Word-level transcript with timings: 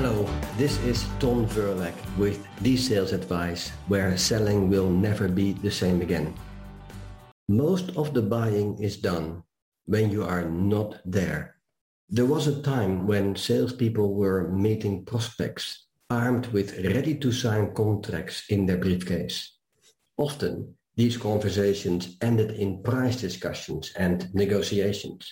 Hello, 0.00 0.24
this 0.56 0.80
is 0.84 1.04
Tom 1.18 1.44
Verlek 1.44 1.92
with 2.16 2.40
the 2.62 2.74
sales 2.74 3.12
advice 3.12 3.68
where 3.86 4.16
selling 4.16 4.70
will 4.70 4.88
never 4.88 5.28
be 5.28 5.52
the 5.52 5.70
same 5.70 6.00
again. 6.00 6.32
Most 7.50 7.94
of 7.98 8.14
the 8.14 8.22
buying 8.22 8.80
is 8.80 8.96
done 8.96 9.42
when 9.84 10.10
you 10.10 10.24
are 10.24 10.48
not 10.48 11.02
there. 11.04 11.56
There 12.08 12.24
was 12.24 12.46
a 12.46 12.62
time 12.62 13.06
when 13.06 13.36
salespeople 13.36 14.14
were 14.14 14.48
meeting 14.48 15.04
prospects 15.04 15.84
armed 16.08 16.46
with 16.46 16.82
ready 16.82 17.14
to 17.16 17.30
sign 17.30 17.74
contracts 17.74 18.44
in 18.48 18.64
their 18.64 18.78
briefcase. 18.78 19.52
Often, 20.16 20.76
these 20.96 21.18
conversations 21.18 22.16
ended 22.22 22.52
in 22.52 22.82
price 22.82 23.20
discussions 23.20 23.92
and 23.98 24.32
negotiations. 24.32 25.30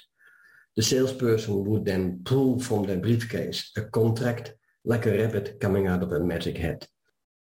The 0.77 0.85
salesperson 0.85 1.65
would 1.65 1.87
then 1.87 2.21
pull 2.25 2.61
from 2.61 2.85
their 2.85 2.99
briefcase 2.99 3.73
a 3.75 3.83
contract 3.83 4.53
like 4.85 5.07
a 5.07 5.17
rabbit 5.17 5.59
coming 5.61 5.87
out 5.87 6.03
of 6.03 6.13
a 6.13 6.21
magic 6.21 6.57
hat. 6.57 6.87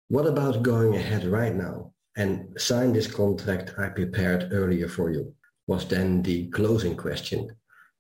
What 0.09 0.27
about 0.27 0.63
going 0.63 0.95
ahead 0.95 1.25
right 1.25 1.55
now 1.55 1.93
and 2.17 2.61
sign 2.61 2.93
this 2.93 3.07
contract 3.07 3.75
I 3.79 3.89
prepared 3.89 4.49
earlier 4.53 4.89
for 4.89 5.11
you? 5.11 5.35
Was 5.67 5.87
then 5.89 6.23
the 6.23 6.49
closing 6.51 6.97
question. 6.97 7.49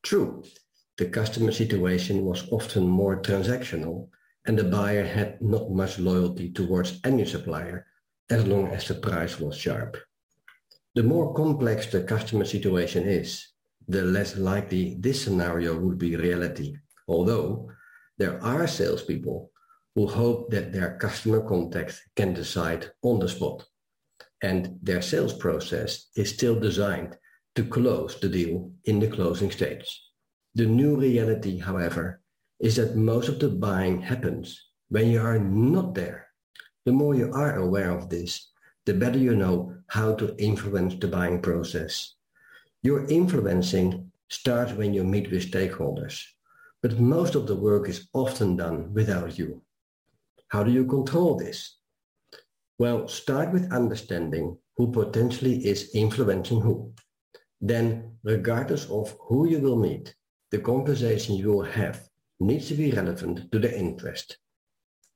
True, 0.02 0.42
the 0.98 1.06
customer 1.06 1.52
situation 1.52 2.24
was 2.24 2.48
often 2.50 2.86
more 2.86 3.22
transactional 3.22 4.08
and 4.46 4.58
the 4.58 4.64
buyer 4.64 5.04
had 5.04 5.40
not 5.40 5.70
much 5.70 5.98
loyalty 5.98 6.50
towards 6.50 7.00
any 7.04 7.24
supplier 7.24 7.86
as 8.30 8.46
long 8.46 8.68
as 8.68 8.88
the 8.88 8.94
price 8.94 9.38
was 9.38 9.56
sharp. 9.56 9.96
The 10.94 11.02
more 11.02 11.32
complex 11.34 11.86
the 11.86 12.02
customer 12.02 12.44
situation 12.44 13.04
is, 13.08 13.48
the 13.88 14.02
less 14.02 14.36
likely 14.36 14.96
this 15.00 15.22
scenario 15.22 15.78
would 15.78 15.98
be 15.98 16.16
reality. 16.16 16.76
Although 17.08 17.70
there 18.18 18.42
are 18.42 18.66
salespeople 18.66 19.50
who 19.94 20.06
hope 20.06 20.50
that 20.50 20.72
their 20.72 20.96
customer 20.98 21.40
contacts 21.40 22.00
can 22.16 22.32
decide 22.32 22.90
on 23.02 23.18
the 23.18 23.28
spot. 23.28 23.64
And 24.42 24.78
their 24.82 25.02
sales 25.02 25.34
process 25.34 26.08
is 26.16 26.30
still 26.30 26.58
designed 26.58 27.16
to 27.54 27.64
close 27.64 28.18
the 28.18 28.28
deal 28.28 28.72
in 28.84 28.98
the 28.98 29.08
closing 29.08 29.50
stage. 29.50 30.02
The 30.54 30.66
new 30.66 30.96
reality, 30.96 31.58
however, 31.58 32.20
is 32.60 32.76
that 32.76 32.96
most 32.96 33.28
of 33.28 33.38
the 33.38 33.48
buying 33.48 34.00
happens 34.00 34.68
when 34.88 35.08
you 35.08 35.20
are 35.20 35.38
not 35.38 35.94
there. 35.94 36.28
The 36.84 36.92
more 36.92 37.14
you 37.14 37.32
are 37.32 37.56
aware 37.56 37.90
of 37.90 38.08
this, 38.08 38.50
the 38.86 38.94
better 38.94 39.18
you 39.18 39.36
know 39.36 39.74
how 39.88 40.14
to 40.14 40.34
influence 40.38 40.94
the 40.94 41.08
buying 41.08 41.40
process. 41.40 42.14
Your 42.82 43.06
influencing 43.06 44.10
starts 44.28 44.72
when 44.72 44.92
you 44.92 45.04
meet 45.04 45.30
with 45.30 45.50
stakeholders, 45.50 46.22
but 46.82 46.98
most 46.98 47.34
of 47.36 47.46
the 47.46 47.54
work 47.54 47.88
is 47.88 48.08
often 48.12 48.56
done 48.56 48.92
without 48.92 49.38
you. 49.38 49.62
How 50.48 50.64
do 50.64 50.72
you 50.72 50.84
control 50.84 51.36
this? 51.36 51.78
Well, 52.78 53.06
start 53.06 53.52
with 53.52 53.72
understanding 53.72 54.58
who 54.76 54.90
potentially 54.90 55.64
is 55.64 55.90
influencing 55.94 56.60
who. 56.60 56.92
Then, 57.60 58.18
regardless 58.24 58.90
of 58.90 59.16
who 59.20 59.48
you 59.48 59.60
will 59.60 59.76
meet, 59.76 60.14
the 60.50 60.58
conversation 60.58 61.36
you 61.36 61.52
will 61.52 61.64
have 61.64 62.08
needs 62.40 62.68
to 62.68 62.74
be 62.74 62.90
relevant 62.90 63.52
to 63.52 63.58
their 63.60 63.74
interest. 63.74 64.38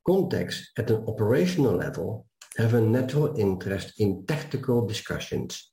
Contacts 0.07 0.71
at 0.79 0.91
an 0.91 1.05
operational 1.09 1.75
level 1.75 2.27
have 2.57 2.75
a 2.75 2.81
natural 2.81 3.35
interest 3.37 3.99
in 3.99 4.25
tactical 4.27 4.87
discussions. 4.87 5.73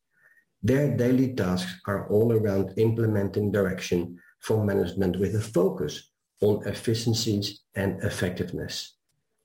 Their 0.64 0.98
daily 0.98 1.36
tasks 1.36 1.80
are 1.86 2.10
all 2.10 2.34
around 2.34 2.74
implementing 2.78 3.52
direction 3.52 4.18
from 4.44 4.66
management 4.66 5.18
with 5.18 5.34
a 5.36 5.42
focus 5.42 6.12
on 6.42 6.68
efficiencies 6.68 7.62
and 7.76 8.04
effectiveness. 8.04 8.98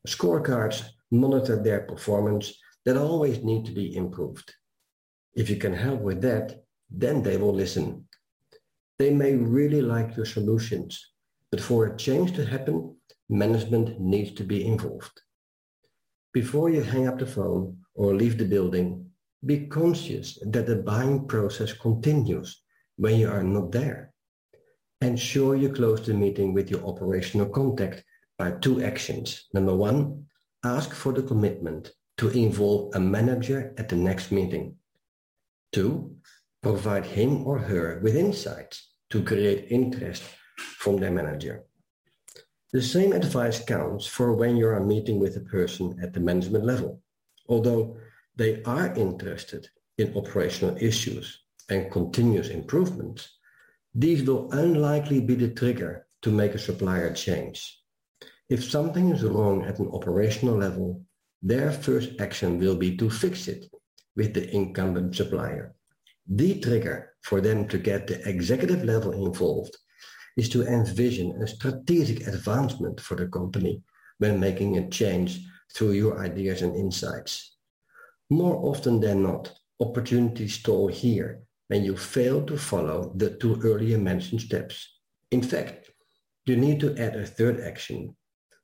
Scorecards 0.06 0.83
monitor 1.12 1.62
their 1.62 1.83
performance 1.83 2.53
that 2.84 2.97
always 2.97 3.45
need 3.45 3.65
to 3.65 3.73
be 3.73 3.95
improved. 3.95 4.53
If 5.34 5.49
you 5.49 5.56
can 5.56 5.73
help 5.73 6.00
with 6.00 6.21
that, 6.23 6.65
then 6.91 7.23
they 7.23 7.37
will 7.37 7.55
listen. 7.55 8.09
They 8.99 9.11
may 9.11 9.37
really 9.37 9.83
like 9.83 10.17
your 10.17 10.27
solutions, 10.27 10.93
but 11.53 11.61
for 11.61 11.87
a 11.87 11.97
change 11.97 12.33
to 12.34 12.44
happen, 12.44 12.97
management 13.28 14.00
needs 14.00 14.33
to 14.33 14.43
be 14.43 14.67
involved. 14.67 15.17
Before 16.33 16.71
you 16.71 16.83
hang 16.83 17.06
up 17.06 17.21
the 17.21 17.27
phone 17.27 17.78
or 17.94 18.17
leave 18.17 18.37
the 18.37 18.44
building, 18.44 19.06
be 19.47 19.67
conscious 19.69 20.39
that 20.43 20.67
the 20.67 20.77
buying 20.77 21.28
process 21.28 21.73
continues 21.73 22.62
when 22.97 23.17
you 23.21 23.28
are 23.31 23.44
not 23.44 23.71
there. 23.71 24.12
Ensure 25.01 25.55
you 25.55 25.73
close 25.73 26.05
the 26.05 26.15
meeting 26.15 26.53
with 26.53 26.71
your 26.71 26.85
operational 26.85 27.49
contact 27.49 28.03
by 28.37 28.51
two 28.51 28.83
actions. 28.83 29.47
Number 29.53 29.75
one, 29.75 30.27
ask 30.65 30.93
for 30.93 31.13
the 31.13 31.23
commitment 31.23 31.93
to 32.17 32.29
involve 32.31 32.95
a 32.97 33.01
manager 33.01 33.73
at 33.79 33.89
the 33.89 33.97
next 33.97 34.33
meeting. 34.33 34.75
Two, 35.73 36.17
provide 36.63 37.07
him 37.07 37.47
or 37.47 37.59
her 37.59 38.01
with 38.03 38.17
insights 38.17 38.89
to 39.11 39.23
create 39.23 39.71
interest 39.71 40.25
from 40.57 40.97
their 40.97 41.13
manager. 41.13 41.65
The 42.73 42.83
same 42.83 43.13
advice 43.13 43.65
counts 43.65 44.07
for 44.07 44.35
when 44.35 44.57
you 44.57 44.67
are 44.67 44.85
meeting 44.85 45.21
with 45.21 45.37
a 45.37 45.49
person 45.49 45.99
at 46.03 46.13
the 46.13 46.21
management 46.21 46.65
level. 46.65 47.01
Although 47.49 47.99
they 48.35 48.63
are 48.65 48.93
interested 48.95 49.69
in 49.97 50.17
operational 50.17 50.77
issues 50.81 51.45
and 51.69 51.91
continuous 51.91 52.49
improvements, 52.49 53.38
these 53.94 54.22
will 54.22 54.50
unlikely 54.53 55.21
be 55.21 55.34
the 55.34 55.49
trigger 55.49 56.06
to 56.22 56.31
make 56.31 56.54
a 56.54 56.59
supplier 56.59 57.12
change. 57.12 57.81
If 58.49 58.65
something 58.65 59.10
is 59.10 59.22
wrong 59.22 59.65
at 59.65 59.78
an 59.78 59.88
operational 59.88 60.56
level, 60.56 61.03
their 61.43 61.71
first 61.71 62.21
action 62.21 62.59
will 62.59 62.76
be 62.76 62.97
to 62.97 63.10
fix 63.10 63.49
it 63.49 63.66
with 64.16 64.34
the 64.34 64.53
incumbent 64.54 65.15
supplier. 65.15 65.75
The 66.26 66.60
trigger 66.60 67.12
for 67.22 67.41
them 67.41 67.69
to 67.69 67.78
get 67.78 68.06
the 68.06 68.26
executive 68.28 68.84
level 68.84 69.12
involved 69.12 69.76
is 70.37 70.49
to 70.50 70.66
envision 70.66 71.43
a 71.43 71.47
strategic 71.47 72.26
advancement 72.26 73.00
for 73.00 73.16
the 73.16 73.28
company 73.28 73.82
when 74.19 74.41
making 74.41 74.76
a 74.76 74.88
change 74.88 75.41
through 75.75 75.93
your 75.93 76.19
ideas 76.20 76.62
and 76.62 76.75
insights. 76.76 77.56
More 78.31 78.56
often 78.56 79.00
than 79.00 79.22
not, 79.22 79.53
opportunities 79.81 80.55
stall 80.55 80.88
here 80.88 81.43
when 81.69 81.84
you 81.84 81.97
fail 81.97 82.43
to 82.45 82.56
follow 82.56 83.12
the 83.17 83.31
two 83.37 83.61
earlier 83.62 83.99
mentioned 83.99 84.41
steps. 84.41 84.99
In 85.31 85.43
fact, 85.43 85.91
you 86.47 86.56
need 86.56 86.81
to 86.81 86.97
add 86.97 87.15
a 87.15 87.27
third 87.27 87.61
action. 87.61 88.17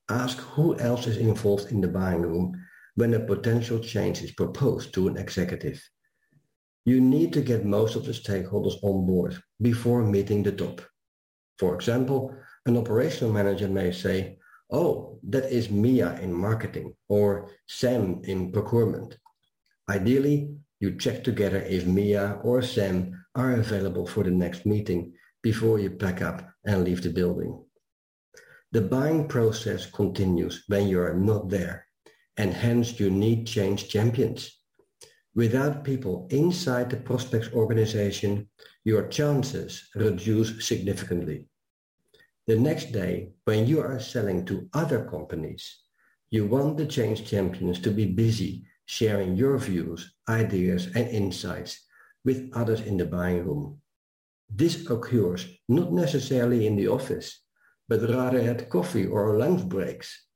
Ask 0.09 0.39
who 0.39 0.79
else 0.79 1.07
is 1.07 1.19
involved 1.19 1.71
in 1.71 1.81
the 1.81 1.89
buying 1.89 2.23
room 2.23 2.55
when 2.95 3.15
a 3.15 3.21
potential 3.21 3.79
change 3.79 4.23
is 4.23 4.33
proposed 4.33 4.95
to 4.95 5.09
an 5.09 5.17
executive. 5.17 5.83
You 6.85 7.01
need 7.01 7.33
to 7.35 7.41
get 7.41 7.65
most 7.65 7.97
of 7.97 8.05
the 8.05 8.13
stakeholders 8.13 8.83
on 8.83 9.07
board 9.07 9.41
before 9.61 10.03
meeting 10.03 10.43
the 10.43 10.53
top. 10.53 10.81
For 11.59 11.75
example, 11.75 12.35
an 12.67 12.77
operational 12.77 13.33
manager 13.33 13.69
may 13.69 13.93
say, 13.93 14.39
oh, 14.71 15.19
that 15.29 15.51
is 15.53 15.71
Mia 15.71 16.19
in 16.21 16.33
marketing 16.33 16.95
or 17.09 17.51
Sam 17.67 18.21
in 18.25 18.53
procurement. 18.53 19.19
Ideally, 19.89 20.55
you 20.85 20.95
check 20.99 21.25
together 21.25 21.63
if 21.63 21.87
Mia 21.87 22.39
or 22.43 22.61
Sam 22.61 23.25
are 23.35 23.53
available 23.53 24.07
for 24.07 24.23
the 24.23 24.37
next 24.45 24.67
meeting 24.67 25.15
before 25.43 25.79
you 25.79 25.91
pack 25.91 26.21
up 26.21 26.47
and 26.67 26.85
leave 26.85 27.03
the 27.03 27.09
building. 27.09 27.65
The 28.73 28.83
buying 28.83 29.27
process 29.27 29.87
continues 29.87 30.65
when 30.69 30.87
you 30.89 31.01
are 31.01 31.15
not 31.15 31.49
there, 31.49 31.87
and 32.37 32.53
hence 32.53 33.01
you 33.01 33.09
need 33.09 33.47
change 33.47 33.89
champions. 33.89 34.41
Without 35.35 35.85
people 35.85 36.29
inside 36.31 36.91
the 36.91 36.99
prospect's 36.99 37.51
organization, 37.55 38.51
your 38.85 39.09
chances 39.09 39.89
reduce 39.95 40.51
significantly. 40.69 41.47
The 42.47 42.59
next 42.59 42.93
day, 42.93 43.31
when 43.47 43.67
you 43.67 43.81
are 43.81 43.99
selling 43.99 44.45
to 44.47 44.69
other 44.75 45.01
companies, 45.07 45.65
you 46.29 46.45
want 46.45 46.77
the 46.77 46.87
change 46.97 47.25
champions 47.25 47.81
to 47.81 47.91
be 47.91 48.05
busy 48.05 48.67
sharing 48.87 49.37
your 49.37 49.59
views, 49.59 50.15
ideas, 50.29 50.87
and 50.95 51.09
insights 51.09 51.81
with 52.25 52.51
others 52.55 52.81
in 52.81 52.97
the 52.97 53.05
buying 53.05 53.45
room. 53.45 53.81
This 54.49 54.89
occurs 54.91 55.47
not 55.69 55.93
necessarily 55.93 56.67
in 56.67 56.77
the 56.77 56.89
office, 56.89 57.41
but 57.89 58.09
rather 58.09 58.39
at 58.39 58.71
coffee 58.71 59.07
or 59.07 59.37
lunch 59.39 59.69
breaks. 59.69 60.27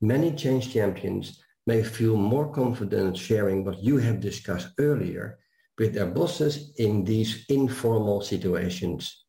Many 0.00 0.32
change 0.34 0.72
champions 0.72 1.42
may 1.66 1.82
feel 1.82 2.16
more 2.16 2.52
confident 2.52 3.16
sharing 3.16 3.64
what 3.64 3.82
you 3.82 3.98
have 3.98 4.20
discussed 4.20 4.68
earlier 4.78 5.38
with 5.78 5.94
their 5.94 6.06
bosses 6.06 6.72
in 6.78 7.04
these 7.04 7.44
informal 7.48 8.20
situations. 8.20 9.24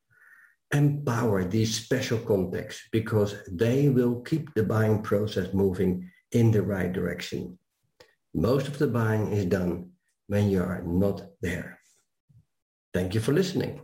Empower 0.74 1.44
these 1.46 1.76
special 1.76 2.20
contacts 2.20 2.82
because 2.92 3.36
they 3.52 3.90
will 3.90 4.22
keep 4.22 4.54
the 4.54 4.64
buying 4.64 5.02
process 5.02 5.54
moving 5.54 6.10
in 6.32 6.52
the 6.52 6.62
right 6.62 6.92
direction. 6.92 7.58
Most 8.38 8.68
of 8.68 8.78
the 8.78 8.86
buying 8.86 9.32
is 9.32 9.46
done 9.46 9.94
when 10.28 10.48
you 10.48 10.62
are 10.62 10.84
not 10.84 11.26
there. 11.42 11.80
Thank 12.94 13.16
you 13.16 13.20
for 13.20 13.34
listening. 13.34 13.82